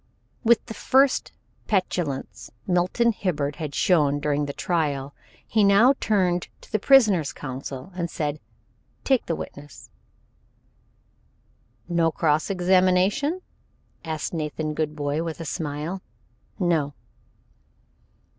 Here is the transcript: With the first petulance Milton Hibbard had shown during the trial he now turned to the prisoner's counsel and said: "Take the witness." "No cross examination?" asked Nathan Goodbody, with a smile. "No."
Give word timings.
With 0.43 0.65
the 0.65 0.73
first 0.73 1.31
petulance 1.67 2.49
Milton 2.65 3.11
Hibbard 3.11 3.57
had 3.57 3.75
shown 3.75 4.19
during 4.19 4.47
the 4.47 4.51
trial 4.51 5.13
he 5.45 5.63
now 5.63 5.93
turned 5.99 6.47
to 6.61 6.71
the 6.71 6.79
prisoner's 6.79 7.31
counsel 7.31 7.91
and 7.93 8.09
said: 8.09 8.39
"Take 9.03 9.27
the 9.27 9.35
witness." 9.35 9.91
"No 11.87 12.09
cross 12.09 12.49
examination?" 12.49 13.43
asked 14.03 14.33
Nathan 14.33 14.73
Goodbody, 14.73 15.21
with 15.21 15.39
a 15.39 15.45
smile. 15.45 16.01
"No." 16.57 16.95